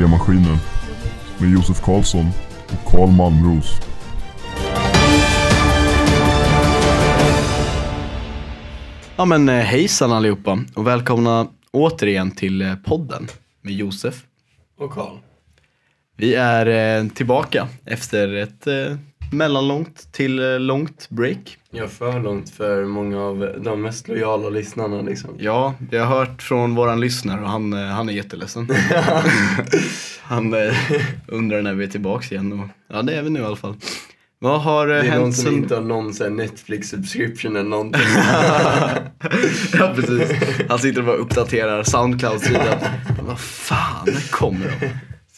[0.00, 0.56] Mediamaskinen
[1.38, 2.26] med Josef Karlsson
[2.66, 3.80] och Karl Malmros.
[9.16, 13.28] Ja men eh, hejsan allihopa och välkomna återigen till eh, podden
[13.62, 14.24] med Josef.
[14.78, 15.16] Och Karl.
[16.16, 16.66] Vi är
[17.00, 18.66] eh, tillbaka efter ett
[19.32, 21.56] mellanlångt till eh, långt break.
[21.70, 25.30] Ja, för långt för många av de mest lojala lyssnarna liksom.
[25.38, 28.68] Ja, vi har hört från våran lyssnare och han, eh, han är jätteledsen.
[30.22, 30.74] han eh,
[31.26, 33.74] undrar när vi är tillbaka igen och ja det är vi nu i alla fall.
[34.42, 35.54] Vad har Det är någon hänt som sen...
[35.54, 38.02] inte har någon sån här Netflix subscription eller någonting.
[39.72, 40.32] ja precis.
[40.68, 42.78] Han sitter och bara uppdaterar Soundcloud-sidan.
[43.22, 44.88] Vad fan, när kommer de?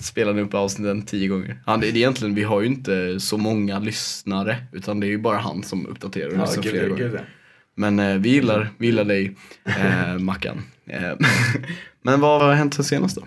[0.02, 1.62] Spelar upp avsnitten tio gånger.
[1.66, 4.56] Han, det är egentligen, vi har ju inte så många lyssnare.
[4.72, 7.08] Utan det är ju bara han som uppdaterar och ja, lyssnar flera gånger.
[7.08, 7.20] gud,
[7.74, 10.62] Men eh, vi, gillar, vi gillar dig, eh, Mackan.
[10.86, 11.00] Eh,
[12.02, 13.22] men vad har hänt sen senast då?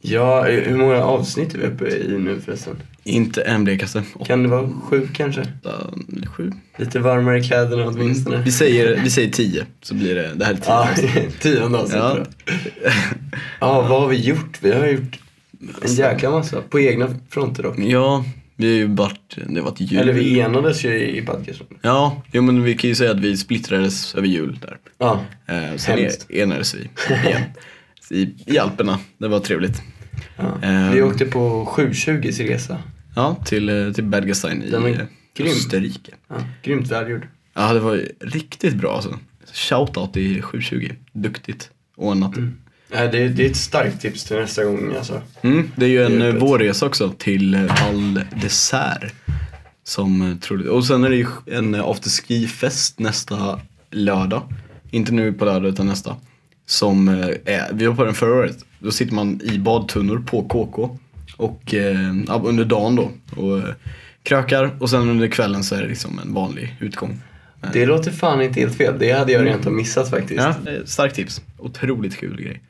[0.00, 2.76] ja, hur många avsnitt är vi uppe i nu förresten?
[3.04, 4.02] Inte en blekaste.
[4.26, 5.40] Kan det vara sju kanske?
[5.40, 5.90] Åtta,
[6.26, 6.52] sju.
[6.76, 8.42] Lite varmare i kläderna åtminstone.
[8.42, 10.64] Vi säger, vi säger tio, så blir det, det här är tio.
[10.66, 11.40] Ja, avsnitt.
[11.40, 12.18] tionde avsnitt Ja.
[13.60, 14.58] Ja, vad har vi gjort?
[14.60, 15.18] Vi har gjort
[15.82, 16.62] en jäkla massa.
[16.62, 17.78] På egna fronter dock.
[17.78, 18.24] Ja,
[18.56, 20.00] vi har ju varit, det har varit jul.
[20.00, 21.66] Eller vi enades ju i podcasten.
[21.82, 24.76] Ja, jo, men vi kan ju säga att vi splittrades över jul där.
[24.98, 26.26] Ja, Eh, sen Hemskt.
[26.30, 26.78] e- enades vi
[27.28, 27.42] igen.
[28.10, 29.82] I, I Alperna, det var trevligt.
[30.36, 30.58] ja.
[30.62, 30.92] Ehm.
[30.92, 32.78] Vi åkte på 720 resa.
[33.16, 34.96] Ja, till, eh, till Bergestein i Den var eh,
[35.36, 35.48] grym.
[35.48, 36.12] Österrike.
[36.28, 37.26] Ja, grymt välgjord.
[37.54, 39.18] Ja, det var riktigt bra alltså.
[39.52, 40.92] Shoutout i 720.
[41.12, 42.36] Duktigt ordnat.
[42.36, 42.56] Mm.
[42.88, 45.22] Nej, det, det är ett starkt tips till nästa gång alltså.
[45.40, 49.10] Mm, det är ju en Det är eh, vårresa också till eh, Val d'Isère.
[49.84, 50.68] Som eh, troligt.
[50.68, 54.42] Och sen är det ju en afterski-fest nästa lördag.
[54.90, 56.16] Inte nu på lördag utan nästa.
[56.66, 58.64] Som är, vi var på den förra året.
[58.78, 60.98] Då sitter man i badtunnor på KK.
[61.36, 62.14] Och eh,
[62.44, 63.10] under dagen då.
[63.36, 63.74] Och eh,
[64.22, 64.76] krökar.
[64.80, 67.22] Och sen under kvällen så är det liksom en vanlig utgång.
[67.72, 68.94] Det låter fan inte helt fel.
[68.98, 70.40] Det hade jag rent av missat faktiskt.
[70.40, 71.42] Ja, starkt tips.
[71.58, 72.62] Otroligt kul grej.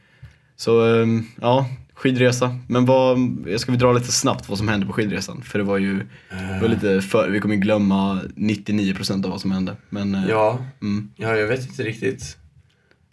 [0.58, 2.56] Så ehm, ja, skidresa.
[2.66, 5.42] Men vad, jag ska vi dra lite snabbt vad som hände på skidresan.
[5.42, 5.98] För det var ju,
[6.30, 9.76] det var lite för, vi kommer glömma 99% av vad som hände.
[9.88, 11.10] Men eh, Ja, mm.
[11.16, 12.36] ja, jag vet inte riktigt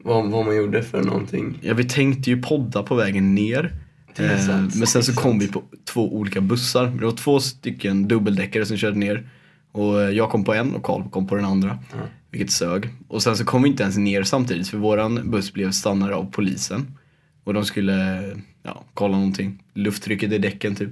[0.04, 1.60] vad, vad man gjorde för någonting.
[1.62, 3.74] ja, vi tänkte ju podda på vägen ner.
[4.18, 6.86] Eh, sant, men sen så kom vi på två olika bussar.
[6.86, 9.30] Det var två stycken dubbeldäckare som körde ner.
[9.72, 11.80] Och eh, jag kom på en och Karl kom på den andra.
[11.92, 11.98] Ja.
[12.32, 12.90] Vilket sög.
[13.08, 16.32] Och sen så kom vi inte ens ner samtidigt för våran buss blev stannade av
[16.32, 16.98] polisen.
[17.46, 18.24] Och de skulle,
[18.64, 19.64] ja, kolla någonting.
[19.74, 20.90] Lufttrycket i däcken typ.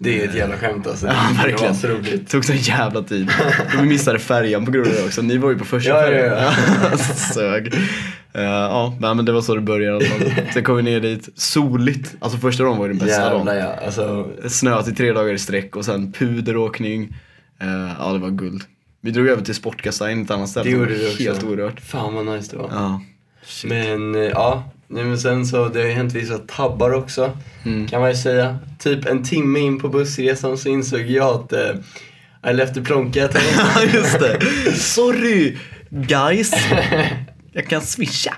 [0.00, 1.06] Det är ett jävla skämt alltså.
[1.06, 1.74] Ja, Det var verkligen.
[1.74, 2.10] så roligt.
[2.12, 3.30] Det tog så jävla tid.
[3.80, 5.22] Vi missade färjan på grund av det också.
[5.22, 6.52] Ni var ju på första Ja, ja, färjan.
[6.92, 6.96] ja.
[7.34, 7.74] Sög.
[8.36, 10.06] Uh, ja, men det var så det började.
[10.54, 12.16] Sen kom vi ner dit, soligt.
[12.20, 13.56] Alltså första dagen var ju den bästa Jävlar dagen.
[13.58, 13.84] ja.
[13.86, 17.16] Alltså, Snöat i tre dagar i sträck och sen puderåkning.
[17.60, 18.62] Eh, ja, det var guld.
[19.00, 20.70] Vi drog över till Sportkastajen, ett annat ställe.
[20.70, 21.22] det gjorde vi också.
[21.22, 21.80] Helt orört.
[21.80, 22.70] Fan vad nice det var.
[22.72, 23.00] Ja.
[23.64, 27.30] Men eh, ja, nej, men sen så det har ju hänt vissa tabbar också.
[27.64, 27.86] Mm.
[27.88, 28.58] Kan man ju säga.
[28.78, 33.36] Typ en timme in på bussresan så insåg jag att eh, I left the plonkat.
[33.56, 34.40] Ja, just det.
[34.76, 35.56] Sorry
[35.90, 36.52] guys.
[37.52, 38.34] Jag kan swisha.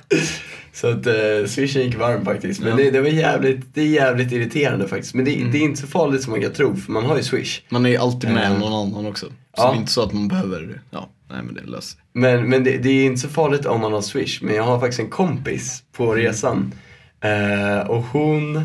[0.72, 1.12] Så att eh,
[1.46, 2.60] swishen gick varm faktiskt.
[2.60, 2.76] Men Ja.
[2.76, 5.14] det, det var jävligt, det är jävligt irriterande faktiskt.
[5.14, 7.22] Men det, det är inte så farligt som man kan tro för man har ju
[7.22, 7.60] swish.
[7.68, 8.58] Man är ju alltid med Eh.
[8.58, 9.26] någon annan också.
[9.26, 9.70] Så Ja.
[9.70, 12.00] det är inte så att man behöver, ja, nej men det löser sig.
[12.12, 14.42] Men, men det, det är inte så farligt om man har swish.
[14.42, 16.74] Men jag har faktiskt en kompis på resan.
[17.20, 18.64] Eh, och hon,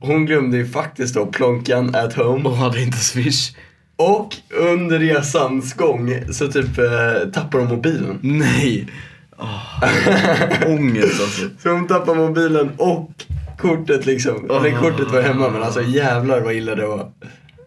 [0.00, 2.48] hon glömde ju faktiskt då plonkan at home.
[2.48, 3.54] Och hade inte swish.
[3.96, 8.18] Och under resans gång så typ eh, tappar hon mobilen.
[8.22, 8.86] Nej.
[9.38, 9.82] Oh,
[10.66, 11.48] ångest alltså.
[11.62, 13.10] Så hon tappar mobilen och
[13.58, 14.44] kortet liksom.
[14.50, 14.80] Eller Ah.
[14.80, 17.10] kortet var hemma men alltså jävlar vad illa det var.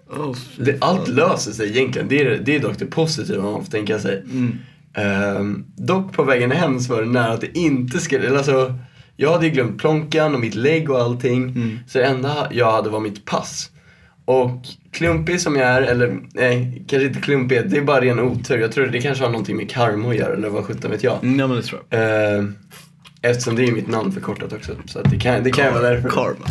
[0.10, 2.08] Oh, Det, allt löser sig egentligen.
[2.08, 4.24] Det är, det är dock det positiva man får tänka sig.
[4.32, 4.58] Mm.
[4.94, 8.74] Ehm, dock på vägen hem så var det nära att det inte skulle, eller alltså
[9.16, 11.44] jag hade ju glömt plånkan och mitt lägg och allting.
[11.44, 11.80] Mm.
[11.88, 13.72] Så det enda jag hade var mitt pass.
[14.26, 14.62] Och
[14.92, 18.58] klumpig som jag är, eller nej, kanske inte klumpig, det är bara ren otur.
[18.58, 21.14] Jag tror det kanske har någonting med karma att göra, eller vad sjutton vet jag.
[21.14, 22.00] Ja men det tror jag.
[22.38, 22.56] Ehm,
[23.22, 24.72] eftersom det är mitt namn förkortat också.
[24.86, 26.10] Så det kan, det kan vara därför.
[26.10, 26.46] Karma.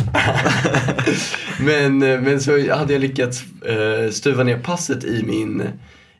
[1.59, 5.63] men, eh, men så hade jag lyckats uh, stuva ner passet i min,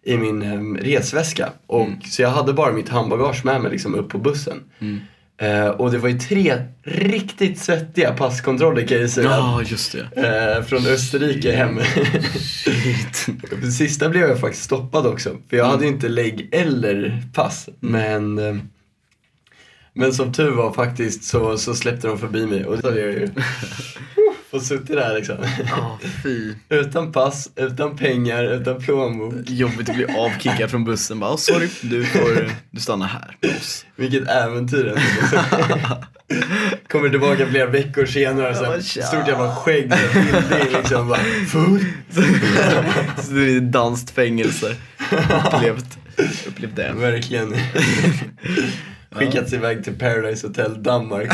[0.03, 1.49] i min um, resväska.
[1.67, 4.63] Och, Så jag hade bara mitt handbagage med mig liksom, upp på bussen.
[4.79, 4.99] Mm.
[5.41, 9.27] Eh, och det var ju tre riktigt svettiga passkontroller kan jag säga.
[9.29, 10.55] Ja, just det.
[10.57, 11.79] Eh, från Österrike hem.
[13.77, 15.29] Sista blev jag faktiskt stoppad också.
[15.50, 15.71] För jag Mm.
[15.75, 17.69] hade ju inte lägg eller pass.
[17.79, 18.55] Men, eh,
[19.97, 22.65] men som tur var faktiskt så, så släppte de förbi mig.
[22.65, 23.29] Och det hade jag ju
[24.51, 25.35] och suttit där liksom.
[26.23, 26.53] Fy.
[26.69, 29.33] Utan pass, utan pengar, utan plånbok.
[29.47, 31.19] Jobbigt att bli avkickad från bussen.
[31.19, 33.85] Bara, "Oh, sorry, du får du stannar här med oss.
[33.95, 34.83] Vilket äventyr
[35.19, 35.39] liksom.
[36.89, 41.07] Kommer tillbaka flera veckor senare så här, stort jävla skägg och bildning liksom.
[41.07, 41.85] Bara, full.
[43.23, 44.75] Så det är danskt fängelse.
[45.45, 45.97] Upplevt,
[46.47, 46.93] upplevt det.
[46.97, 47.55] Verkligen.
[49.12, 51.31] Skickats iväg till Paradise Hotel Danmark.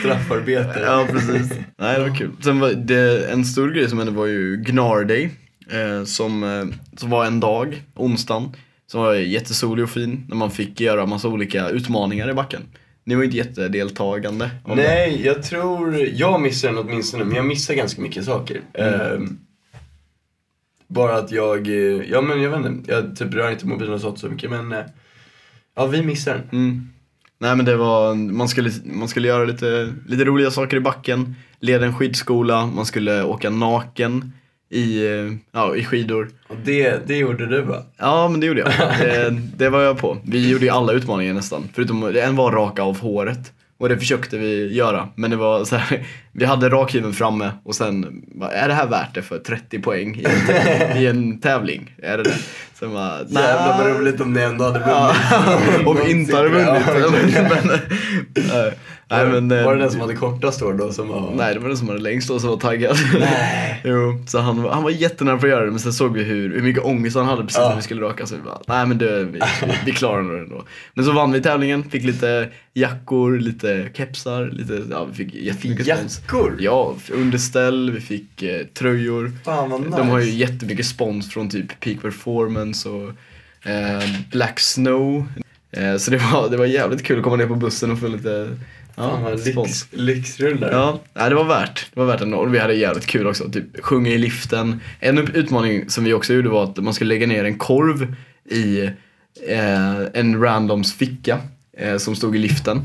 [0.00, 0.80] Straffarbete.
[0.84, 1.50] Ja, precis.
[1.78, 2.30] Nej, det var kul.
[2.42, 5.30] Sen var det, en stor grej som hände var ju Gnar Day.
[5.70, 6.64] Eh, som, eh,
[6.96, 8.52] som var en dag, onsdagen.
[8.86, 10.26] Som var jättesolig och fin.
[10.28, 12.62] När man fick göra massa olika utmaningar i backen.
[13.04, 14.50] Ni var inte jättedeltagande.
[14.64, 14.82] av det.
[14.82, 18.60] Nej, jag tror, jag missar den åtminstone, men jag missar ganska mycket saker.
[18.74, 19.00] Mm.
[19.00, 19.38] Ehm,
[20.88, 24.00] bara att jag, eh, ja men jag vet inte, jag typ rör inte mobilen och
[24.00, 24.84] sånt så mycket men eh,
[25.76, 26.48] ja vi missar den.
[26.52, 26.88] Mm.
[27.38, 31.34] Nej men det var, man skulle, man skulle göra lite, lite roliga saker i backen.
[31.60, 34.32] Leda en skidskola, man skulle åka naken
[34.70, 36.28] i, eh, ja, i skidor.
[36.48, 37.82] Och det, det gjorde du va?
[37.96, 38.70] Ja men det gjorde jag.
[38.98, 40.16] Det, det var jag på.
[40.24, 41.68] Vi gjorde ju alla utmaningar nästan.
[41.72, 43.52] Förutom en var raka av håret.
[43.80, 45.08] Och det försökte vi göra.
[45.14, 48.86] Men det var så här, vi hade rakhyveln framme och sen, bara, är det här
[48.86, 51.94] värt det för 30 poäng i en, i en tävling?
[52.02, 52.34] Är det det?
[52.74, 55.14] Sen bara, Jävlar vad roligt om ni ändå hade Ja,
[55.46, 55.86] vunnit.
[55.86, 56.82] om vi inte hade vunnit.
[57.34, 57.78] Ja, men,
[59.10, 61.32] nej, men, eh, var det den som hade kortast hår då som var?
[61.36, 62.96] Nej, det var den som hade längst och som var taggad.
[63.20, 63.80] Nej.
[63.84, 66.54] jo, så han, han var jättenära på att göra det, men sen såg vi hur,
[66.54, 67.68] hur mycket ångest han hade precis Ja.
[67.68, 68.26] när vi skulle raka.
[68.26, 69.40] Så vi bara, nej men det, vi,
[69.86, 70.64] vi klarar nog det ändå.
[70.94, 75.86] Men så vann vi tävlingen, fick lite jackor, lite kepsar, lite, ja vi fick jättemycket
[75.86, 76.20] spons.
[76.22, 76.56] Jackor?
[76.60, 79.32] Ja, underställ, vi fick eh, tröjor.
[79.44, 79.96] Fan vad nice.
[79.96, 83.08] De har ju jättemycket spons från typ Peak Performance och
[83.70, 84.02] eh,
[84.32, 85.26] Black Snow.
[85.72, 88.08] Eh, så det var, det var jävligt kul att komma ner på bussen och få
[88.08, 88.56] lite
[88.96, 91.00] ja, lyx, lyxrullar.
[91.14, 91.86] Ja, det var värt.
[91.94, 92.20] Det var värt.
[92.20, 93.50] Och vi hade jävligt kul också.
[93.50, 94.80] Typ sjunga i liften.
[95.00, 98.14] En utmaning som vi också gjorde var att man skulle lägga ner en korv
[98.50, 98.82] i
[99.48, 101.38] eh, en randoms ficka
[101.78, 102.82] eh, som stod i liften.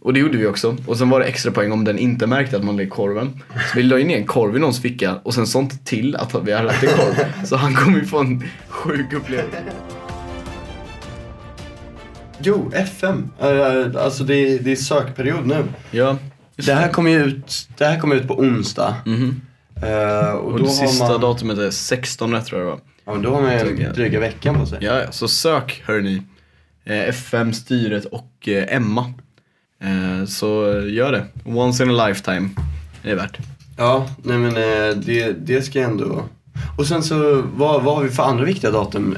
[0.00, 0.76] Och det gjorde vi också.
[0.86, 3.42] Och sen var det extra poäng om den inte märkte att man lade korven.
[3.48, 6.52] Så vi la ner en korv i någons ficka och sen sånt till att vi
[6.52, 7.46] hade lagt en korv.
[7.46, 9.62] Så han kommer ju få en sjuk upplevelse.
[12.42, 13.30] Jo, FM.
[13.98, 15.64] Alltså det är, det är sökperiod nu.
[15.90, 16.16] Ja,
[16.56, 18.94] Det här kommer ut, det här kommer ut på onsdag.
[19.06, 19.40] Mhm.
[19.82, 22.80] Eh, och Och då det sista man, datumet är 16 tror jag det var.
[23.04, 24.78] ja, men då har man ju dryga veckan på sig.
[24.80, 26.22] Ja, så sök hörni.
[26.84, 29.12] Eh, FM, styret och eh, Emma.
[30.28, 31.24] Så gör det.
[31.44, 32.48] Once in a lifetime.
[33.02, 33.38] Det är värt.
[33.78, 34.54] Ja, nej men
[35.00, 36.22] det, det ska jag ändå...
[36.78, 39.16] Och sen så, vad, vad har vi för andra viktiga datum?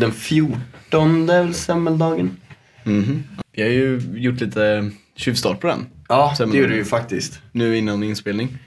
[0.00, 2.36] Den 14 är väl semmeldagen?
[2.84, 3.22] Mhm.
[3.52, 5.86] Vi har ju gjort lite tjuvstart på den.
[6.08, 6.50] Ja, Semmeldagen.
[6.52, 7.40] det gjorde vi ju faktiskt.
[7.52, 8.58] Nu innan inspelning.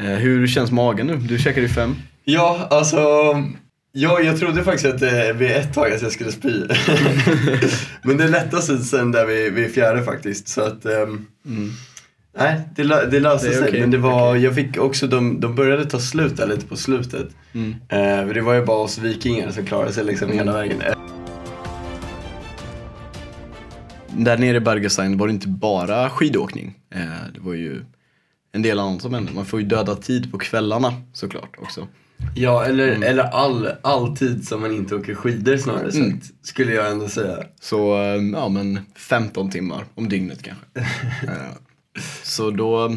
[0.00, 1.16] Eh, hur känns magen nu?
[1.16, 1.94] Du käkade ju fem.
[2.24, 2.98] Ja, alltså...
[3.96, 6.62] Ja, jag trodde faktiskt att det vid ett tag att jag skulle spy.
[8.02, 10.48] men det lättaste sen där vid, vid fjärde faktiskt.
[10.48, 10.84] Så att...
[10.86, 11.26] ehm,
[12.38, 13.68] Nej, det, det löste Det sig.
[13.68, 16.76] okej, Men det var, jag fick också, de, de började ta slut där lite på
[16.76, 17.28] slutet.
[17.52, 17.70] Mm.
[17.88, 20.82] Eh, för det var ju bara oss vikingar som klarade sig liksom hela vägen.
[24.16, 26.74] Där nere i Bergestein var det inte bara skidåkning.
[26.94, 27.00] Eh,
[27.34, 27.84] det var ju
[28.52, 29.32] en del annat som hände.
[29.32, 31.88] Man får ju döda tid på kvällarna såklart också.
[32.34, 33.02] Ja, eller, Mm.
[33.02, 36.20] eller all, all tid som man inte åker skidor snarare sagt, Mm.
[36.42, 37.36] skulle jag ändå säga.
[37.60, 40.64] Så eh, ja men 15 timmar om dygnet kanske.
[41.28, 41.52] Eh,
[42.22, 42.96] Så då,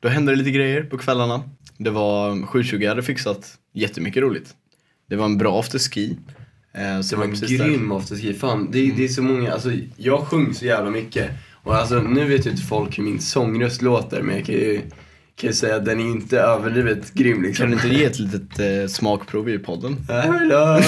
[0.00, 1.42] då hände det lite grejer på kvällarna.
[1.78, 4.54] Det var 720 hade fixat jättemycket roligt.
[5.08, 6.16] Det var en bra afterski.
[6.76, 8.34] Eh, Det var en grym afterski.
[8.34, 11.30] Fan, det, det är så många, alltså jag sjöng så jävla mycket.
[11.52, 14.80] Och alltså nu vet ju inte folk hur min sångröst låter men jag kan ju,
[15.36, 17.62] kan ju säga att den är inte överdrivet grym liksom.
[17.62, 19.96] Kan du inte ge ett litet eh, smakprov i podden?
[20.50, 20.82] Jag.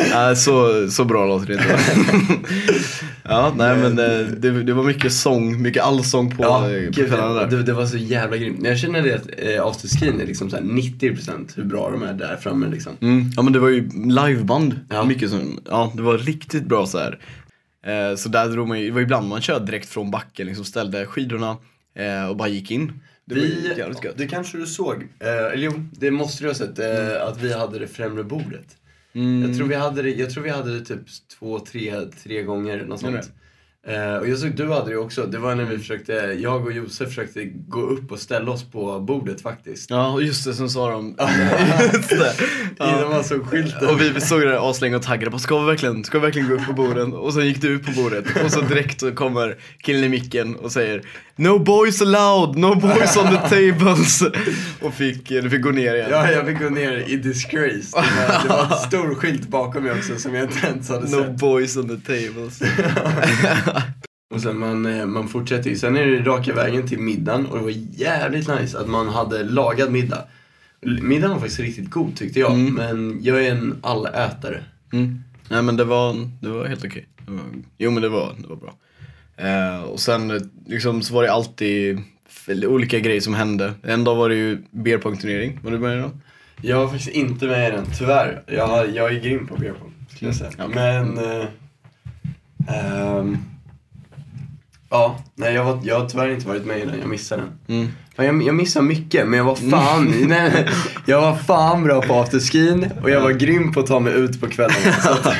[0.12, 1.78] Nej, så, så bra låter det inte.
[3.22, 7.16] ja, nej men eh, det, det var mycket sång, mycket allsång på, Ja, eh, på
[7.16, 7.46] där.
[7.50, 8.60] det, det var så jävla grymt.
[8.62, 12.12] Jag känner det att eh, afterskin är liksom så här 90% hur bra de är
[12.14, 12.92] där framme liksom.
[13.00, 13.30] Mm.
[13.36, 14.80] Ja men det var ju liveband.
[14.90, 15.04] Ja.
[15.04, 17.18] Mycket som, ja det var riktigt bra så här.
[17.86, 20.64] Eh, så där drog man ju, det var ibland man körde direkt från backen, liksom
[20.64, 21.56] ställde skidorna
[21.96, 22.92] eh, och bara gick in.
[23.24, 24.18] Det var Vi, jävligt gött.
[24.18, 27.52] det kanske du såg, eh, eller jo, det måste du ha sett, eh, att vi
[27.52, 28.66] hade det främre bordet.
[29.14, 29.48] Mm.
[29.48, 31.00] Jag tror vi hade det, jag tror vi hade det typ
[31.38, 33.30] två, tre, tre gånger, något sånt.
[33.88, 35.26] Eh, och jag såg du hade det också.
[35.26, 39.00] Det var när vi försökte, jag och Josef försökte gå upp och ställa oss på
[39.00, 39.90] bordet faktiskt.
[39.90, 41.06] Ja, just det, som sa de.
[41.92, 42.34] just det.
[42.80, 43.88] Innan man såg skylten.
[43.88, 46.48] Och vi såg det där aslänge och taggade på, ska vi verkligen, ska vi verkligen
[46.48, 47.12] gå upp på borden?
[47.12, 50.56] Och sen gick du ut på bordet och så direkt så kommer killen i micken
[50.56, 51.02] och säger
[51.38, 54.22] No boys allowed, no boys on the tables.
[54.82, 56.08] Och fick, du fick gå ner igen.
[56.10, 57.90] Ja, jag fick gå ner i disgrace.
[57.92, 61.02] Det var, det var en stor skylt bakom mig också som jag inte ens hade
[61.02, 61.36] No sett.
[61.36, 62.62] boys on the tables.
[64.34, 65.76] Och sen man, eh, man fortsätter ju.
[65.76, 69.42] Sen är det raka vägen till middagen och det var jävligt nice att man hade
[69.42, 70.24] lagad middag.
[71.02, 74.64] Middagen var faktiskt riktigt god tyckte jag, men jag är en allätare.
[74.92, 75.22] Mm.
[75.48, 77.06] Nej men det var, det var helt okej.
[77.26, 77.40] Var,
[77.78, 78.74] jo men det var, det var bra.
[79.36, 82.02] Eh, och sen liksom, så var det alltid
[82.66, 83.72] olika grejer som hände.
[83.82, 85.58] En dag var det ju beerpong-turnering.
[85.62, 86.22] Var du med i den?
[86.62, 88.42] Jag var faktiskt inte med i den, tyvärr.
[88.46, 90.50] Jag, jag är grym på beer pong, skulle jag säga.
[90.58, 90.70] Mm.
[90.70, 91.18] Men...
[91.18, 91.46] Eh,
[92.68, 93.38] ehm,
[94.90, 97.76] ja, nej jag, var, jag har tyvärr inte varit med i den, jag missade den.
[97.78, 97.88] Mm.
[98.16, 100.68] Fan, Jag, jag missar mycket, men jag var fan, nej, nej,
[101.06, 104.40] jag var fan bra på afterskin och jag var grym på att ta mig ut
[104.40, 104.92] på kvällarna.
[105.02, 105.32] Så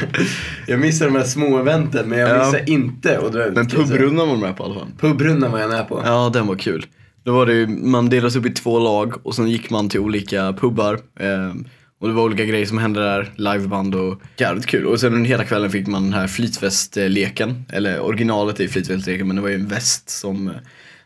[0.67, 2.38] jag missade de här små eventen, men jag Ja.
[2.38, 3.55] missade inte att dra ut.
[3.55, 4.88] Men pubrundan var du med på i alla fall.
[5.00, 6.03] Pubrundan var jag med på.
[6.05, 6.87] Ja, den var kul.
[7.25, 10.00] Då var det ju, man delades upp i två lag och sen gick man till
[10.00, 10.95] olika pubbar.
[11.21, 11.55] Eh,
[11.99, 14.87] och det var olika grejer som hände där, liveband och jävligt kul.
[14.87, 17.65] Och sen under hela kvällen fick man den här flytvästleken.
[17.73, 20.53] Eller originalet är flytvästleken men det var ju en väst som,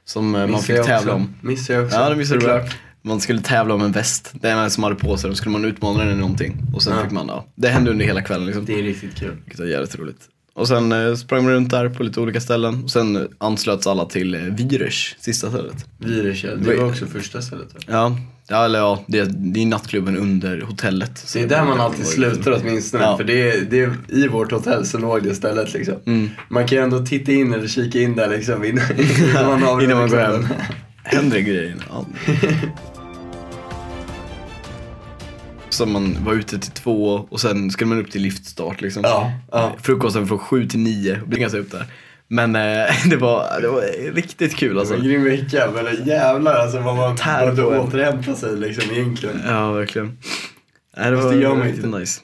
[0.04, 1.35] som man fick tävla om.
[1.40, 1.97] Missade jag också.
[1.99, 2.64] Ja, det missade du.
[3.02, 4.30] Man skulle tävla om en väst.
[4.32, 6.56] Den som hade på sig, då skulle man utmana den i någonting.
[6.75, 7.02] Och sen Ja.
[7.02, 7.47] fick man, ja.
[7.54, 8.64] Det hände under hela kvällen liksom.
[8.64, 9.37] Det är riktigt kul.
[9.44, 10.20] Vilket var jävligt roligt.
[10.60, 12.84] Och sen eh, sprang man runt där på lite olika ställen.
[12.84, 15.86] Och sen anslöts alla till eh, Virers, sista stället.
[15.98, 17.74] Virus, det var också första stället.
[17.74, 17.80] va?
[17.86, 18.16] Ja,
[18.48, 21.18] ja eller ja, det, det är nattklubben under hotellet.
[21.18, 23.04] Så Det är där man alltid slutar åtminstone.
[23.04, 23.16] Ja.
[23.16, 25.94] För det är, det är i vårt hotell så låg det stället liksom.
[26.06, 26.30] Mm.
[26.48, 28.84] Man kan ju ändå titta in eller kika in där liksom innan,
[29.30, 30.44] innan man avrundar Innan man går kvällen.
[30.44, 30.56] hem.
[31.02, 31.76] Händer det grejer?
[31.90, 32.06] Ja.
[35.80, 39.02] Så man var ute till två och sen skulle man upp till liftstart liksom.
[39.04, 39.76] Ja, ja.
[39.82, 41.87] Frukosten från sju till nio och bringa sig upp där.
[42.28, 44.94] Men eh, det, var, det var riktigt kul Det var alltså.
[44.94, 49.40] en grym vecka men jävlar alltså vad man behövde återhämta sig liksom egentligen.
[49.46, 50.18] Ja, verkligen.
[50.96, 51.99] Nej, det Fast var det gör man riktigt inte.
[51.99, 52.20] nice.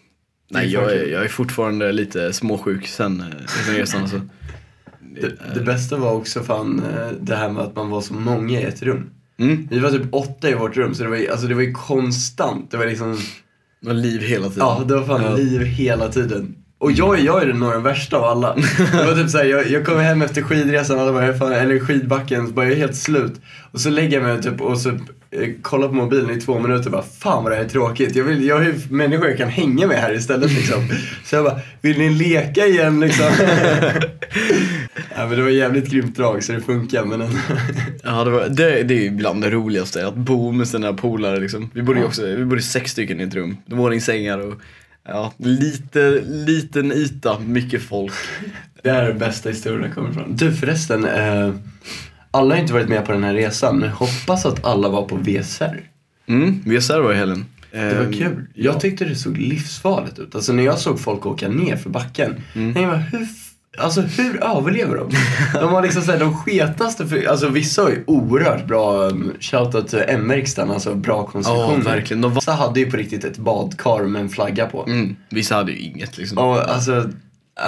[0.50, 4.20] Nej, jag är, jag är fortfarande lite småsjuk sen, eh, sen resan alltså.
[5.00, 8.60] Det, det bästa var också fan eh, det här med att man var så många
[8.60, 9.10] i ett rum.
[9.38, 9.68] Mm.
[9.70, 11.72] Vi var typ åtta i vårt rum så det var ju, alltså det var ju
[11.72, 12.70] konstant.
[12.70, 13.18] Det var liksom,
[13.80, 14.66] Var liv hela tiden.
[14.66, 15.36] ja det var fan Ja.
[15.36, 16.56] liv hela tiden.
[16.78, 18.54] Och jag, jag är nog den värsta av alla.
[18.92, 22.46] Det var typ såhär, jag, jag kom hem efter skidresan, och bara, fan, eller skidbacken,
[22.46, 23.40] så bara jag är helt slut.
[23.72, 26.86] Och så lägger jag mig typ och så eh, kollar på mobilen i två minuter
[26.86, 28.16] och bara fan vad det här är tråkigt.
[28.16, 30.88] Jag, vill, jag har ju människor jag kan hänga med här istället liksom.
[31.24, 33.26] Så jag bara, vill ni leka igen liksom?
[35.16, 37.28] ja, men det var jävligt grymt drag så det funkar men.
[38.02, 41.40] Ja, det, var, det, det är ju bland det roligaste, att bo med sina polare
[41.40, 41.70] liksom.
[41.74, 44.54] Vi bodde ju också, vi bodde sex stycken i ett rum, våningssängar och
[45.08, 48.12] ja, lite, liten yta, mycket folk.
[48.82, 50.36] Det är den bästa historien kommer ifrån.
[50.36, 51.54] Du förresten, eh,
[52.30, 55.16] alla har inte varit med på den här resan men hoppas att alla var på
[55.16, 55.80] VSR.
[56.26, 57.44] Mm, VSR var i helgen.
[57.70, 58.46] Det var Ehm, kul.
[58.54, 60.34] Jag tyckte det såg livsfarligt ut.
[60.34, 62.34] Alltså när jag såg folk åka ner för backen.
[62.54, 62.82] Mm.
[62.82, 63.26] Jag bara, hur,
[63.78, 65.10] alltså, hur överlever de?
[65.60, 69.88] De har liksom såhär, de sketaste, för, alltså vissa har ju oerhört bra, um, shoutout
[69.88, 71.84] till M-verkstan, alltså bra Ja, konstruktioner.
[71.84, 72.20] verkligen.
[72.20, 74.84] De var, Vissa hade ju på riktigt ett badkar med en flagga på.
[74.86, 76.38] mm, vissa hade ju inget liksom.
[76.38, 77.10] Och alltså,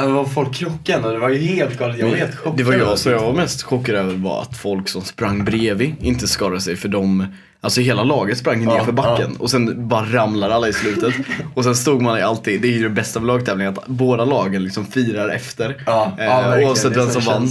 [0.02, 1.98] äh, vad folk krockade och det var ju helt galet.
[1.98, 2.56] Jag var helt chockad.
[2.58, 5.94] Det var jag, så jag var mest chockad över var att folk som sprang bredvid
[6.00, 7.26] inte skadade sig för de
[7.60, 11.14] Alltså hela laget sprang ner Ja, för backen och sen bara ramlar alla i slutet.
[11.54, 14.64] och sen stod man alltid, det är ju det bästa med lagtävlingar, att båda lagen
[14.64, 15.82] liksom firar efter.
[15.86, 17.48] Ja, Eh, ja oavsett vem som vann.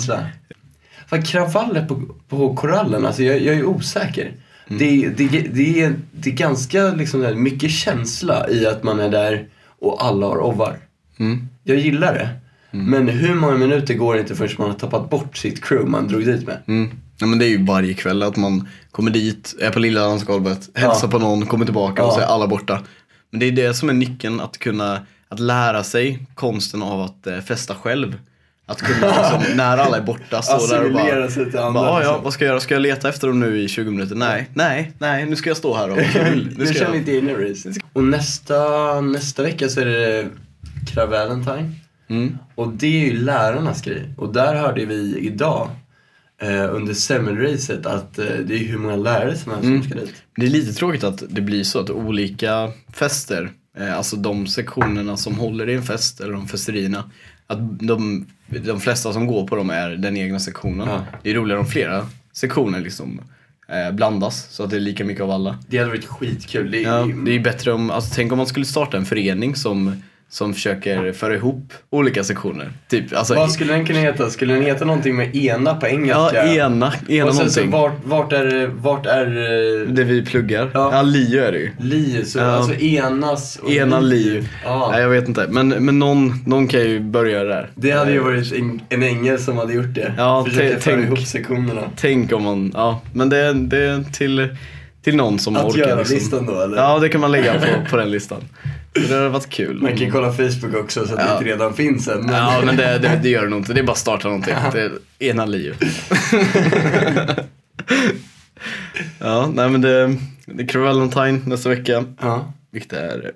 [1.07, 4.31] Fan, kravaller på, på korallen, alltså jag, jag är osäker.
[4.67, 4.79] Mm.
[4.79, 9.47] Det, det, det, är, det är ganska liksom, mycket känsla i att man är där
[9.79, 10.77] och alla har ovar.
[11.19, 11.47] Mm.
[11.63, 12.29] Jag gillar det.
[12.71, 16.07] Men hur många minuter går det inte förrän man har tappat bort sitt crew man
[16.07, 16.89] drog dit med?
[17.19, 20.69] Ja, men det är ju varje kväll att man kommer dit, är på lilla dansgolvet,
[20.73, 21.11] hälsar Ja.
[21.11, 22.15] på någon, kommer tillbaka och Ja.
[22.15, 22.81] så är alla borta.
[23.31, 27.27] Men det är det som är nyckeln, att kunna att lära sig konsten av att
[27.27, 28.17] eh, festa själv.
[28.65, 31.81] Att kunna liksom, när alla är borta, stå där och bara, sig till andra.
[31.81, 32.23] bara "Ah, ja, liksom.
[32.23, 32.59] vad ska jag göra?
[32.59, 34.15] Ska jag leta efter dem nu i 20 minuter?
[34.15, 36.53] Nej, nej, nej, nu ska jag stå här och kul.
[36.57, 36.97] Nu ska känner jag...
[36.97, 37.79] inte in.
[37.93, 40.27] Och nästa, nästa vecka så är det
[40.93, 41.71] Krav Valentine.
[42.09, 42.37] Mm.
[42.55, 44.09] Och det är ju lärarnas grej.
[44.17, 45.69] Och där hörde vi idag
[46.41, 49.81] eh, under semmelracet att eh, det är hur många lärare som helst Mm.
[49.81, 50.13] som ska dit.
[50.35, 55.17] Det är lite tråkigt att det blir så att olika fester eh, alltså de sektionerna
[55.17, 57.11] som håller i en fest, eller de festerierna,
[57.47, 58.25] att de,
[58.65, 60.87] de flesta som går på dem är den egna sektionen.
[60.87, 61.05] Ja.
[61.23, 63.21] Det är roligare om flera sektioner liksom
[63.69, 65.57] eh, blandas, så att det är lika mycket av alla.
[65.67, 66.71] Det hade varit skitkul.
[66.71, 69.95] Det, Ja, det är bättre om, alltså tänk om man skulle starta en förening som,
[70.29, 72.71] som försöker föra ihop olika sektioner.
[72.89, 74.29] Typ, alltså, Vad skulle den kunna heta?
[74.29, 76.47] Skulle den heta någonting med ena på ja, engelska?
[76.53, 77.71] ena, ena Och sen så någonting.
[77.71, 80.71] vart, vart är, vart är eh, Det vi pluggar.
[80.73, 80.89] Ja.
[80.93, 81.71] Ja, LIU är det ju.
[81.79, 82.25] li?
[82.25, 82.43] Så, Ja.
[82.45, 84.43] Alltså enas och Ena LIU.
[84.65, 84.89] Ja.
[84.91, 85.47] Nej, jag vet inte.
[85.49, 87.69] Men, men någon, någon kan ju börja där.
[87.75, 90.13] Det hade ju varit en, en ängel som hade gjort det.
[90.17, 91.81] Ja, Försöka föra ihop sektionerna.
[91.95, 93.01] Tänk om man, ja.
[93.13, 94.47] Men det, det är till,
[95.03, 95.79] till någon som Att orkar.
[95.79, 96.15] göra liksom.
[96.15, 96.77] listan då eller?
[96.77, 98.41] Ja, det kan man lägga på, på den listan.
[99.09, 99.81] Det hade varit kul.
[99.81, 101.33] Man kan kolla Facebook också så att det Ja.
[101.37, 102.21] inte redan finns än.
[102.21, 102.35] Men...
[102.35, 103.73] Ja, men det, det, det gör det nog inte.
[103.73, 104.55] Det är bara att starta någonting.
[104.73, 105.73] Det är ena LIU.
[109.19, 112.03] ja, nej men det, det är Valentine nästa vecka.
[112.21, 112.53] Ja.
[112.71, 113.31] Vilket är,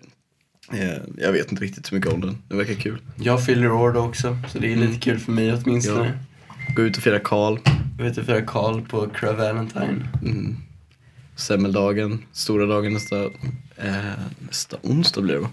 [0.74, 2.38] eh, jag vet inte riktigt så mycket om den.
[2.48, 2.98] Det verkar kul.
[3.16, 6.20] Jag fyller år då också, så det är lite kul för mig åtminstone.
[6.76, 7.58] Gå ut och fira Karl.
[7.98, 10.08] Jag vet att fira Karl på Crave Valentine.
[10.26, 10.58] Mm.
[11.42, 13.24] Semmeldagen, stora dagen nästa,
[13.78, 13.96] eh,
[14.40, 15.50] nästa onsdag blir det va?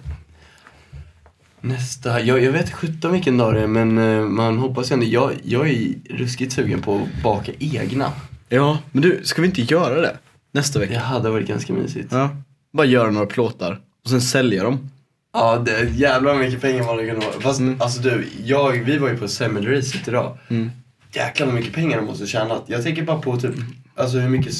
[1.60, 5.06] Nästa, jag, jag vet sjutton vilken dag det är men eh, man hoppas ju ändå.
[5.06, 8.12] Jag, jag är ruskigt sugen på att baka egna.
[8.48, 10.16] Ja, men du, ska vi inte göra det
[10.52, 11.00] nästa Det vecka?
[11.00, 12.08] hade varit ganska mysigt.
[12.10, 12.30] Ja.
[12.72, 14.90] Bara göra några plåtar och sen sälja dem.
[15.32, 17.40] Ja, det är jävlar mycket pengar man hade kunnat ha.
[17.40, 17.80] Fast Mm.
[17.80, 20.38] alltså du, jag, vi var ju på semmelracet idag.
[20.48, 20.70] Mm.
[21.12, 22.60] Jäklar vad mycket pengar de måste tjäna.
[22.66, 23.54] Jag tänker bara på typ,
[23.98, 24.54] alltså hur mycket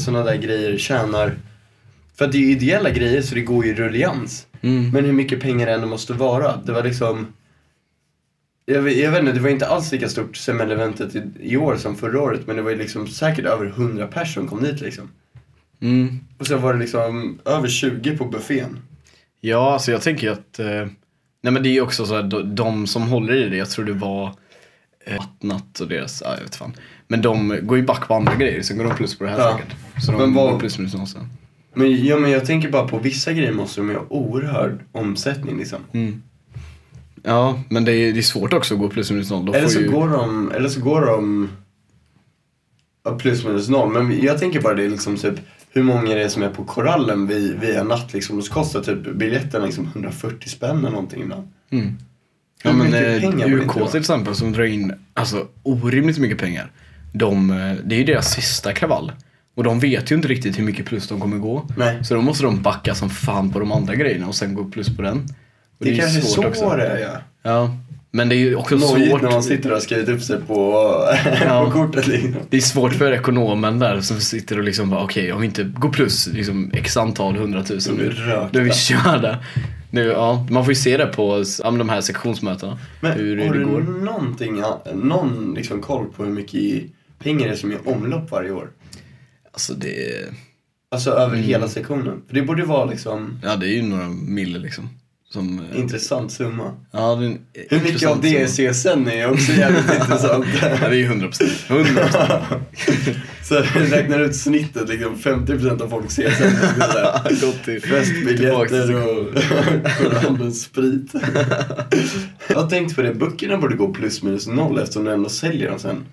[0.00, 1.34] sådana där grejer tjänar.
[2.14, 4.46] För att det är ju ideella grejer så det går ju i rullians.
[4.60, 4.90] Mm.
[4.90, 6.56] Men hur mycket pengar det ändå måste vara.
[6.56, 7.26] Det var liksom...
[8.66, 11.76] Jag vet, jag vet inte, det var inte alls lika stort semmeleventet i, i år
[11.76, 12.46] som förra året.
[12.46, 15.10] Men det var ju liksom säkert över 100 personer som kom dit liksom.
[15.80, 16.20] Mm.
[16.38, 18.78] Och sen var det liksom över 20 på buffén.
[19.40, 20.86] Ja, alltså jag tänker ju att, eh,
[21.42, 23.70] nej men det är ju också så här, de, de som håller i det, jag
[23.70, 24.34] tror det var
[25.04, 26.74] eh, Vattnat och deras, ja jag vet fan.
[27.10, 29.38] Men de går ju back på andra grejer, sen går de plus på det här
[29.38, 29.56] Ja.
[29.58, 29.76] säkert.
[30.04, 31.26] Så de Men vad- går plus minus noll sen.
[31.74, 35.58] Men, ja, men jag tänker bara på vissa grejer måste de ju ha oerhörd omsättning
[35.58, 35.78] liksom.
[35.92, 36.22] Mm.
[37.22, 39.44] Ja, men det är, det är svårt också att gå plus minus noll.
[39.46, 39.90] Då Eller så, ju...
[39.90, 41.48] går de, eller så går de
[43.18, 43.92] plus minus noll.
[43.92, 45.34] Men jag tänker bara det liksom typ
[45.72, 48.38] hur många det är som är på korallen vid en natt liksom.
[48.38, 51.48] Och så kostar typ biljetterna liksom 140 spänn eller någonting ibland.
[51.70, 51.96] Mm.
[52.62, 56.70] Ja men eh, UK till exempel som drar in alltså, orimligt mycket pengar.
[57.12, 59.12] De, eh, det är ju deras sista kravall.
[59.54, 61.66] Och de vet ju inte riktigt hur mycket plus de kommer gå.
[61.76, 62.04] Nej.
[62.04, 64.96] Så då måste de backa som fan på de andra grejerna och sen gå plus
[64.96, 65.18] på den.
[65.18, 65.24] Och
[65.78, 66.76] Det, är ju kanske är svårt så också.
[66.76, 67.18] det är ja.
[67.42, 67.76] Ja.
[68.12, 69.22] Men det är ju också Nojigt svårt.
[69.22, 70.72] när man sitter och har skrivit upp sig på,
[71.46, 71.64] Ja.
[71.64, 72.34] på kortet liksom.
[72.50, 75.62] Det är svårt för ekonomen där som sitter och liksom bara okej om vi inte
[75.64, 78.48] går plus liksom x antal hundratusen är rökta.
[78.52, 79.38] Då är vi körda.
[79.90, 82.78] Nu, ja, man får ju se det på ja, de här sektionsmötena.
[83.00, 83.80] Men hur har det du går.
[83.80, 84.62] någonting,
[84.94, 86.90] någon liksom koll på hur mycket i
[87.22, 88.70] pengar är som är i omlopp varje år?
[89.52, 90.26] Alltså det,
[90.92, 91.42] Alltså över Mm.
[91.48, 92.22] hela sektionen.
[92.28, 94.88] För det borde vara liksom ja, det är ju några mille liksom.
[95.32, 96.74] Som, eh, intressant summa.
[96.92, 97.38] ja, det är en
[97.70, 98.46] Hur mycket av det är.
[98.46, 100.46] CSN är också jävligt intressant.
[100.62, 101.50] Ja, det är ju 100 procent.
[101.68, 102.02] 100
[103.44, 107.40] Så räknar ut snittet liksom 50% av folk CSN.
[107.46, 109.34] Gått till Festbiljetter och
[109.98, 111.12] korallens sprit.
[112.48, 115.70] Jag har tänkt på det, böckerna borde gå plus minus noll eftersom du ändå säljer
[115.70, 116.04] dem sen.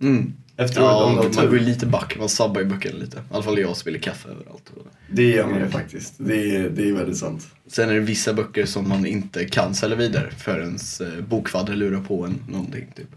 [0.00, 0.32] Mm.
[0.56, 2.16] Efteråt Ja, de man har går lite back.
[2.18, 3.16] Man sabbar ju böckerna lite.
[3.16, 4.70] I alla fall jag spiller kaffe överallt.
[5.10, 6.14] Det gör man ju faktiskt.
[6.18, 7.46] Det är, det är väldigt sant.
[7.66, 12.00] Sen är det vissa böcker som man inte kan sälja vidare förrän eh, bokfadder lurar
[12.00, 12.92] på en någonting.
[12.96, 13.08] Typ.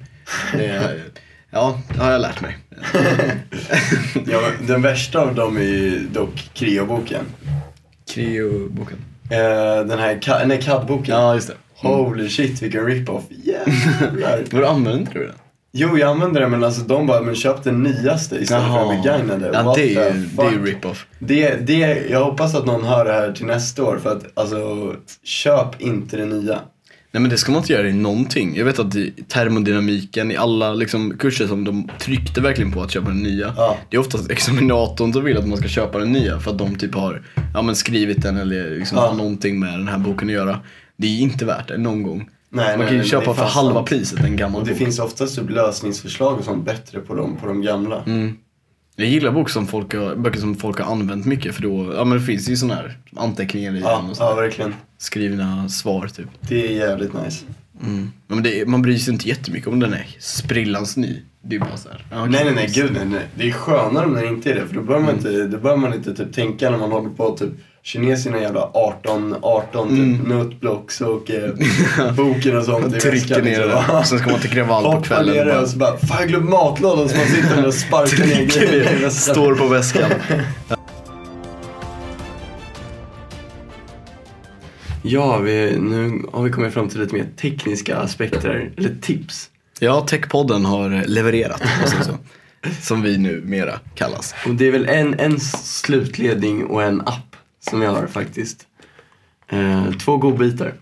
[0.54, 1.04] Det är,
[1.52, 2.58] ja, det har jag lärt mig.
[4.28, 7.26] Ja, den värsta av dem är ju dock Creo-boken.
[8.13, 8.98] Creo-boken.
[9.30, 11.15] Eh, den här nej, CAD-boken.
[11.15, 11.56] Ja, just det.
[11.76, 13.24] Holy shit vilken rip-off.
[13.30, 14.44] Jävlar.
[14.52, 15.36] Var använder inte du den?
[15.71, 19.01] Jo, jag använder den men alltså de bara, men köp den nyaste istället för den
[19.01, 19.49] begagnade.
[19.53, 21.05] Ja, What det är ju det är rip-off.
[21.19, 24.95] Det, det, jag hoppas att någon hör det här till nästa år för att alltså,
[25.23, 26.60] köp inte det nya.
[27.12, 28.55] Nej men det ska man inte göra i någonting.
[28.58, 32.91] Jag vet att i termodynamiken, i alla liksom, kurser som de tryckte verkligen på att
[32.91, 33.53] köpa den nya.
[33.58, 33.77] Ja.
[33.89, 36.75] Det är oftast examinatorn som vill att man ska köpa den nya för att de
[36.75, 37.21] typ har
[37.53, 39.08] ja, men skrivit den eller liksom Ja.
[39.08, 40.60] har någonting med den här boken att göra.
[40.97, 42.29] Det är inte värt det någon gång.
[42.51, 44.79] Nej, man kan ju köpa det för halva priset en gammal Och det bok.
[44.79, 48.03] finns oftast typ lösningsförslag och sånt bättre på de, på de gamla.
[48.03, 48.35] Mm.
[48.95, 52.03] Jag gillar bok som folk har, böcker som folk har använt mycket för då, ja
[52.05, 54.73] men det finns ju sådana här anteckningar i Ja, den och ja, verkligen.
[54.97, 56.27] Skrivna svar typ.
[56.41, 57.45] Det är jävligt nice.
[57.85, 58.12] Mm.
[58.27, 61.21] Men det, man bryr sig inte jättemycket om den är sprillans ny.
[61.41, 62.05] Det är bara så här.
[62.12, 62.29] okej.
[62.29, 63.27] Nej, nej, nej, gud nej, nej.
[63.35, 64.67] Det är skönare om den inte är det.
[64.67, 67.38] För då behöver man inte, då behöver man inte typ tänka när man håller på
[67.38, 67.49] typ
[67.84, 73.98] kineserna jävla 18, 18 typ notblocks och eh, boken och sånt i Trycker ner liksom.
[73.98, 74.06] det.
[74.06, 75.36] Sen ska man till kravall på kvällen.
[75.36, 77.68] ner och det bara och så bara, fan jag glömde matlådan så man sitter där
[77.68, 79.10] och sparkar ner grejer.
[79.10, 80.12] Står på väskan.
[85.02, 89.50] Ja, vi, nu har vi kommit fram till lite mer tekniska aspekter, eller tips.
[89.80, 92.18] Ja, Techpodden har levererat, om man säger så.
[92.82, 94.36] Som vi nu mera kallas.
[94.48, 97.29] Och det är väl en, en slutledning och en app
[97.69, 98.67] som jag har faktiskt.
[99.47, 100.73] Eh, två godbitar.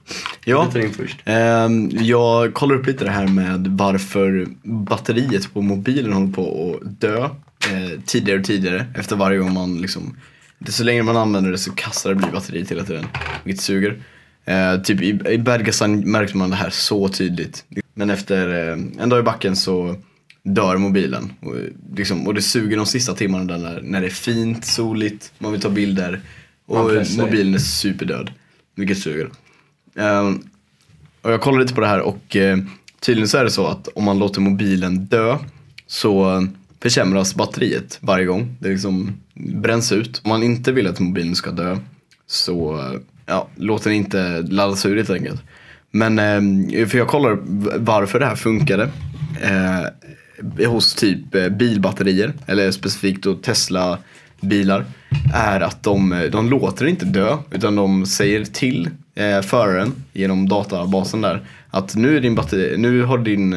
[0.45, 0.69] Ja.
[0.73, 1.17] Jag in först.
[1.25, 7.01] Ehm, jag kollar upp lite det här med varför batteriet på mobilen håller på att
[7.01, 10.17] dö eh, tidigare och tidigare efter varje gång man liksom
[10.59, 13.05] Desto längre man använder det så kassar det blir batteriet hela tiden,
[13.43, 13.97] vilket suger.
[14.45, 17.65] Eh, typ i, i Bergasan märkte man det här så tydligt.
[17.93, 19.95] Men efter eh, en dag i backen så
[20.43, 21.33] dör mobilen.
[21.39, 21.55] Och,
[21.95, 25.51] liksom, och det suger de sista timmarna där när, när det är fint, soligt, man
[25.51, 26.21] vill ta bilder.
[26.67, 28.31] Och mobilen är superdöd,
[28.75, 29.29] vilket suger.
[29.95, 30.39] Ehm,
[31.21, 32.57] och jag kollade lite på det här och eh,
[32.99, 35.37] tydligen så är det så att om man låter mobilen dö
[35.87, 36.47] så
[36.81, 38.55] försämras batteriet varje gång.
[38.59, 40.21] Det liksom bränns ut.
[40.23, 41.77] Om man inte vill att mobilen ska dö
[42.27, 45.41] så eh, ja, låt den inte laddas ur helt enkelt.
[45.91, 46.19] Men
[46.69, 47.37] eh, för jag kollar
[47.77, 48.89] varför det här funkade
[49.41, 53.99] eh, hos typ eh, bilbatterier eller specifikt då Tesla
[54.41, 54.85] bilar
[55.33, 61.21] är att de, de låter inte dö utan de säger till eh, föraren genom databasen
[61.21, 63.53] där att nu, är din batteri, nu har din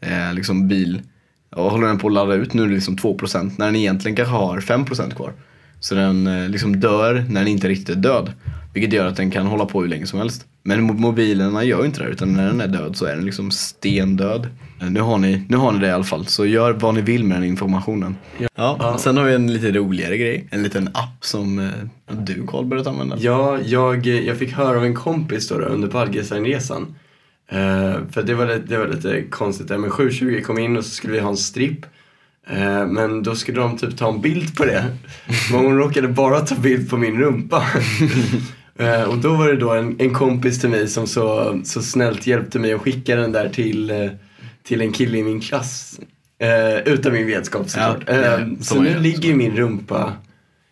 [0.00, 1.02] eh, liksom bil
[1.50, 4.16] och håller den på att ladda ut, nu är det liksom 2% när den egentligen
[4.16, 5.32] kanske har 5% kvar.
[5.80, 8.32] Så den eh, liksom dör när den inte riktigt är död.
[8.74, 10.46] Vilket gör att den kan hålla på hur länge som helst.
[10.66, 13.24] Men mo- mobilerna gör ju inte det utan när den är död så är den
[13.24, 14.48] liksom stendöd.
[14.80, 17.00] Eh, Nu har ni, nu har ni det i alla fall så gör vad ni
[17.00, 18.16] vill med den informationen.
[18.56, 20.46] Ja, sen har vi en lite roligare grej.
[20.50, 23.16] En liten app som eh, du Carl börjat använda.
[23.20, 26.94] Ja, jag, jag fick höra av en kompis då, då under Palgesteinresan.
[27.52, 30.84] Uh, för det var, lite, det var lite konstigt där, men 720 kom in och
[30.84, 31.86] så skulle vi ha en stripp.
[32.50, 34.84] Eh, men då skulle de typ ta en bild på det.
[35.52, 37.62] Men hon råkade bara ta bild på min rumpa.
[38.78, 42.26] Eh, och då var det då en, en kompis till mig som så, så snällt
[42.26, 44.10] hjälpte mig att skicka den där till, eh,
[44.62, 46.00] till en kille i min klass.
[46.42, 48.02] Uh, utan min vetskap såklart.
[48.06, 49.36] Ja, Eh, så man nu ligger så.
[49.36, 50.12] min rumpa,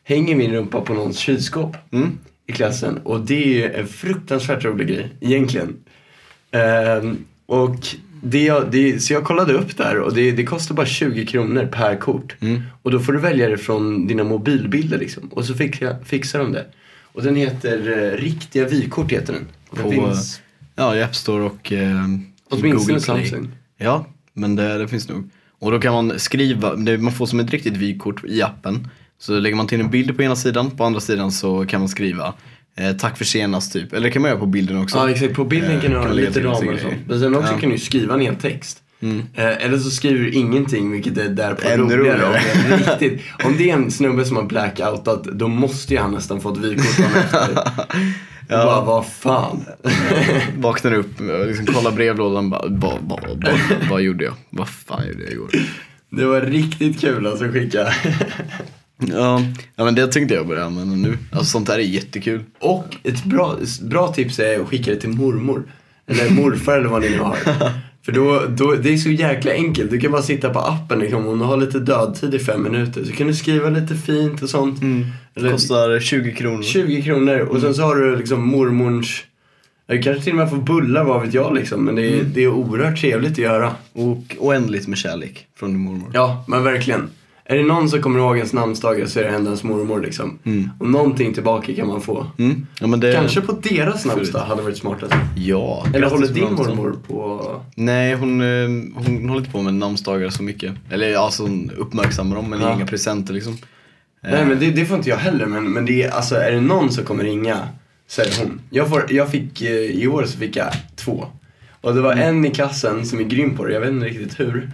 [0.05, 2.19] hänger min rumpa på någons kylskåp Mm.
[2.47, 2.99] i klassen.
[3.05, 5.77] Och det är en fruktansvärt rolig grej, egentligen.
[6.51, 7.77] Ehm, och
[8.23, 11.67] det, jag- det, så jag kollade upp där och det, det kostar bara 20 kronor
[11.73, 12.37] per kort.
[12.41, 12.63] Mm.
[12.83, 15.29] Och då får du välja det från dina mobilbilder liksom.
[15.29, 16.65] Och så jag, fixar de det.
[17.15, 19.47] Och den heter eh, Riktiga vykort heter den.
[19.71, 20.41] Den På, finns
[20.77, 22.05] Ja, i App Store och eh,
[22.51, 23.01] åtminstone Google Play.
[23.01, 23.49] Samsung.
[23.79, 25.31] Ja, men det, det finns nog.
[25.59, 28.89] Och då kan man skriva, det, man får som ett riktigt vykort i appen.
[29.19, 31.89] Så lägger man till en bild på ena sidan, på andra sidan så kan man
[31.89, 32.35] skriva
[32.77, 33.93] eh, tack för senast typ.
[33.93, 34.97] Eller det kan man göra på bilden också.
[34.99, 36.95] Ja exakt, på bilden Eh, kan du ha kan lägga lite ramar och sånt.
[37.09, 37.59] Men sen också Ja.
[37.59, 38.83] kan du skriva en hel text.
[39.05, 39.23] Mm.
[39.35, 42.19] Eh, eller så skriver du ingenting vilket är därpå Ännu roligare.
[42.19, 42.77] roligare.
[42.77, 46.59] Riktigt, om det är en snubbe som har blackoutat då måste ju han nästan fått
[46.59, 47.59] vykort dagen efter.
[48.49, 48.65] Ja.
[48.65, 49.65] Bara, vad fan.
[50.57, 54.35] Vaknar upp, och liksom kollar brevlådan bara, vad, vad, vad, vad gjorde jag?
[54.51, 55.49] Vad fan gjorde jag igår?
[56.11, 57.89] Det var riktigt kul alltså att skicka.
[58.99, 59.43] Ja,
[59.77, 61.19] ja men det tänkte jag börja använda nu.
[61.33, 62.45] Alltså sånt där är jättekul.
[62.61, 65.63] Och ett bra, bra tips är att skicka det till mormor.
[66.07, 67.39] Eller morfar eller vad ni nu har.
[68.05, 69.91] För då, då, det är så jäkla enkelt.
[69.91, 73.05] Du kan bara sitta på appen liksom, om du har lite dödtid i fem minuter.
[73.05, 74.81] Så kan du skriva lite fint och sånt.
[75.35, 76.63] Eller Kostar 20 kronor.
[76.63, 79.25] 20 kronor och sen så har du liksom mormors
[79.87, 81.85] du kanske till och med får bullar, vad vet jag liksom.
[81.85, 83.73] Men det är, det är oerhört trevligt att göra.
[83.93, 86.11] Och oändligt med kärlek från din mormor.
[86.15, 87.11] Ja, men verkligen.
[87.47, 90.39] Är det någon som kommer ihåg ens namnsdagar så är det ändå ens mormor liksom.
[90.79, 92.27] Och någonting tillbaka kan man få.
[92.39, 92.67] Mm.
[92.81, 93.13] Ja, det...
[93.13, 95.15] Kanske på deras namnsdag hade varit smartast.
[95.37, 95.87] Ja.
[95.95, 97.43] Eller håller din mormor på...
[97.75, 100.75] Nej, hon, eh, hon håller inte på med namnsdagar så mycket.
[100.91, 102.75] Eller alltså hon uppmärksammar dem men Ja.
[102.75, 103.57] inga presenter liksom.
[104.23, 106.61] Nej men det, det får inte jag heller men, men det är, alltså, är det
[106.61, 107.59] någon som kommer ringa
[108.09, 108.61] så är det hon.
[108.71, 111.25] Jag, får, jag fick, eh, i år så fick jag två.
[111.81, 112.29] Och det var Mm.
[112.29, 114.71] en i klassen som är grym på det, jag vet inte riktigt hur.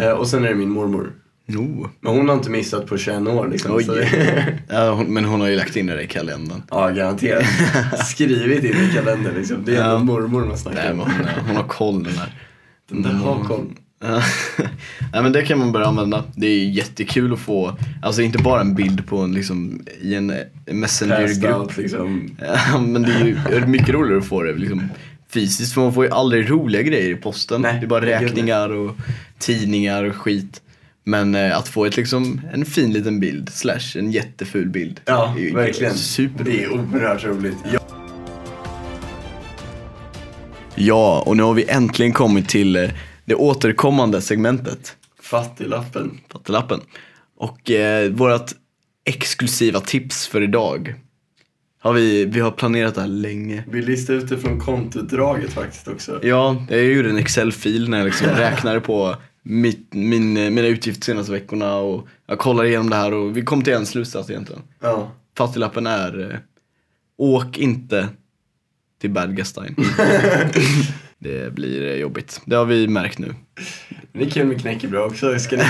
[0.00, 1.12] Eh, och sen är det min mormor.
[1.46, 1.90] No.
[2.00, 3.74] Men hon har inte missat på 21 år liksom.
[3.74, 3.84] Oj.
[3.84, 6.62] Så det, Ja, hon, men hon har ju lagt in det i kalendern.
[6.70, 7.44] ja, garanterat.
[8.06, 9.56] Skrivit in i kalendern liksom.
[9.64, 9.84] Det är Ja.
[9.84, 10.98] ändå mormor man snackar om.
[10.98, 11.10] hon,
[11.46, 12.32] hon har koll den här.
[12.90, 13.66] Den där har koll.
[14.04, 14.22] Ja.
[15.22, 16.24] Men det kan man börja använda.
[16.36, 20.28] Det är jättekul att få, alltså inte bara en bild på en liksom i en
[20.28, 21.76] Passed messengergrupp.
[21.76, 22.30] liksom.
[22.72, 24.88] Ja, men det är ju mycket roligare att få det liksom
[25.32, 27.60] fysiskt för man får ju aldrig roliga grejer i posten.
[27.62, 28.96] Nej, det är bara det räkningar och
[29.38, 30.62] tidningar och skit.
[31.04, 35.00] Men eh, att få ett, liksom, en fin liten bild, slash en jätteful bild.
[35.04, 35.94] Ja, är verkligen.
[35.94, 36.44] Super.
[36.44, 37.56] Det är oerhört roligt.
[37.72, 37.80] Ja.
[40.74, 42.90] Ja, och nu har vi äntligen kommit till eh,
[43.24, 44.96] det återkommande segmentet.
[45.20, 46.20] Fattiglappen.
[46.32, 46.80] Fattelappen.
[47.36, 48.50] Och eh, vårt
[49.04, 50.94] exklusiva tips för idag.
[51.80, 53.64] Har vi, vi har planerat det här länge.
[53.68, 56.20] Vi listade ut det från kontoutdraget faktiskt också.
[56.22, 61.32] Ja, jag gjorde en Excel-fil när jag liksom räknade på mitt, min, mina utgifter senaste
[61.32, 64.62] veckorna och jag kollade igenom det här och vi kom till en slutsats egentligen.
[64.80, 65.12] Ja.
[65.36, 66.38] Fattiglappen är eh,
[67.16, 68.08] Åk inte
[69.00, 69.76] till Bad Gastein.
[71.18, 72.40] det blir eh, jobbigt.
[72.44, 73.34] Det har vi märkt nu.
[74.12, 75.38] Det är kul med knäckebröd också.
[75.38, 75.64] Ska ni?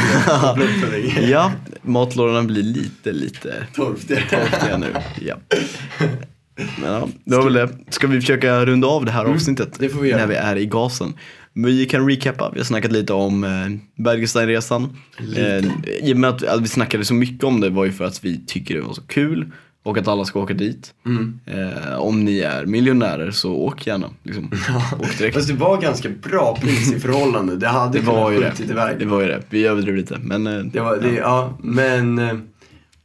[1.30, 4.20] Ja, matlådorna blir lite, lite Torftiga.
[4.30, 4.94] torftiga nu.
[5.20, 5.36] Ja.
[6.80, 7.68] Men ja, det var väl det.
[7.90, 9.66] Ska vi försöka runda av det här avsnittet?
[9.66, 10.20] Mm, det får vi göra.
[10.20, 11.14] När vi är i gasen.
[11.54, 14.96] Vi kan recappa, vi har snackat lite om eh, Bergesteinresan.
[15.18, 15.56] Lite.
[15.56, 18.04] Eh, I och med att, att vi snackade så mycket om det var ju för
[18.04, 19.50] att vi tycker det var så kul
[19.84, 20.94] och att alla ska åka dit.
[21.06, 21.40] Mm.
[21.46, 24.10] Eh, om ni är miljonärer så åk gärna.
[24.22, 24.50] Liksom.
[25.00, 25.34] Åk direkt.
[25.36, 27.56] Fast det var ganska bra pris i förhållande.
[27.56, 28.56] Det hade Det var ju kunnat det.
[28.56, 28.98] skjutit iväg.
[28.98, 29.42] Det var ju det.
[29.50, 30.18] Vi överdrev lite.
[30.22, 31.58] Men eh, Det var, det, ja.
[31.62, 32.18] men...
[32.18, 32.34] eh,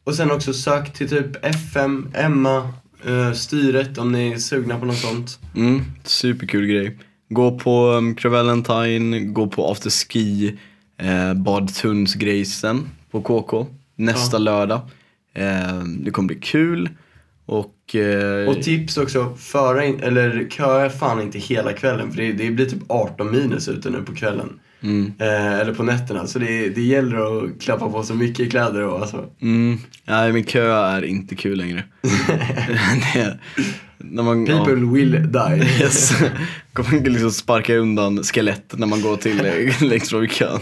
[0.04, 2.74] Och sen också sök till typ FM, Emma,
[3.06, 5.40] eh, styret om ni är sugna på något sånt.
[5.56, 6.98] Mm, superkul grej.
[7.30, 10.58] Gå på um, Crevalentine, gå på afterski,
[10.98, 14.82] eh, Badtunnsgrejsen på KK nästa lördag.
[15.34, 16.90] Eh, det kommer bli kul
[17.46, 22.32] och, eh, Och tips också, föra in, eller köa fan inte hela kvällen för det,
[22.32, 24.60] det blir typ 18 minus ute nu på kvällen.
[24.82, 26.28] Mm, Eh, eller på nätterna.
[26.28, 29.26] Så det, det gäller att klappa på så mycket kläder och alltså.
[29.42, 31.84] mm, nej men kö är inte kul längre.
[33.14, 33.40] det, är-
[34.00, 34.66] när man, ja.
[34.66, 35.68] People will die.
[35.82, 36.12] Yes.
[36.74, 39.38] Kommer liksom sparka undan skelett när man går till
[39.90, 40.60] längst fram i kön.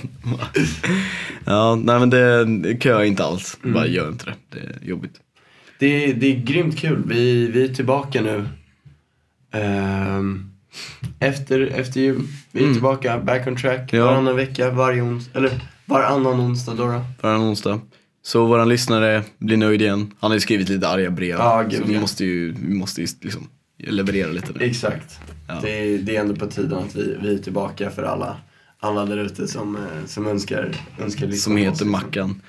[1.45, 3.57] Ja, nej men det, kö är inte alls.
[3.63, 4.33] Bara gör inte det.
[4.49, 5.13] Det är jobbigt.
[5.79, 7.03] Det, det är grymt kul.
[7.07, 8.45] Vi, vi är tillbaka nu.
[9.53, 10.51] Ehm,
[11.19, 12.21] efter, efter jul.
[12.51, 12.75] Vi är Mm.
[12.75, 13.93] tillbaka, back on track.
[13.93, 14.05] Ja.
[14.05, 15.51] Varannan vecka, varje ons eller
[15.85, 16.85] varannan onsdag då.
[16.85, 17.01] då.
[17.21, 17.79] Varannan onsdag.
[18.23, 20.11] Så våran lyssnare blir nöjd igen.
[20.19, 21.37] Han har ju skrivit lite arga brev.
[21.39, 23.47] Ja, gud, så vi måste ju, vi måste ju liksom
[23.83, 24.65] leverera lite nu.
[24.65, 25.19] Exakt.
[25.47, 25.59] Ja.
[25.61, 28.37] Det, det är ändå på tiden att vi, vi är tillbaka för alla,
[28.79, 30.71] alla där ute som, eh, som önskar,
[31.03, 31.91] önskar lyssna Som heter oss, liksom.
[31.91, 32.41] Mackan.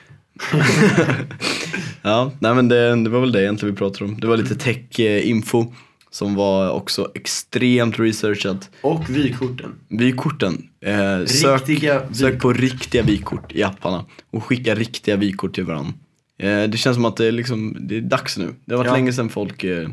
[2.02, 4.20] ja, nej men det, det var väl det egentligen vi pratade om.
[4.20, 5.74] Det var lite tech-info
[6.16, 8.70] som var också extremt researchat.
[8.80, 9.74] Och vykorten.
[9.88, 10.68] Vykorten.
[10.80, 15.92] Eh, sök, Riktiga sök på riktiga vykort i apparna och skicka riktiga vykort till varandra.
[16.38, 18.54] Eh, det känns som att det är, liksom, det är dags nu.
[18.64, 18.94] Det har varit Ja.
[18.96, 19.88] länge sedan folk, eh,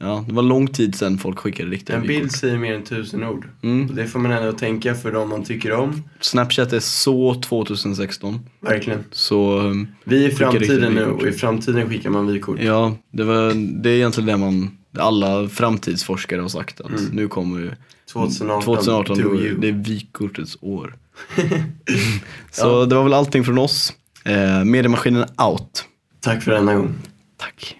[0.00, 2.16] ja det var lång tid sedan folk skickade riktiga En vykort.
[2.16, 3.48] bild säger mer än tusen ord.
[3.62, 3.94] Mm.
[3.94, 6.02] Det får man ändå tänka för de man tycker om.
[6.20, 8.40] Snapchat är så 2016.
[8.60, 9.04] Verkligen.
[9.12, 9.60] Så
[10.04, 11.22] Vi är i framtiden nu vykort.
[11.22, 12.58] och i framtiden skickar man vykort.
[12.62, 17.04] ja, det, var, det är egentligen det man, alla framtidsforskare har sagt att Mm.
[17.12, 17.70] nu kommer ju
[18.12, 19.58] 2018, 2018, do då, you.
[19.58, 20.96] det är vykortets år.
[22.50, 23.92] Så det var väl allting från oss.
[24.24, 25.84] Eh, Mediemaskinen out.
[26.20, 26.94] Tack för denna gång.
[27.36, 27.76] Tack.